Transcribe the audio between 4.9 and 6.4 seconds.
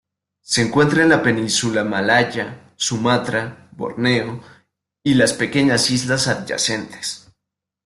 y las pequeñas islas